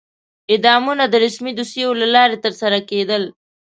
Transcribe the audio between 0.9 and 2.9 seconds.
د رسمي دوسیو له لارې ترسره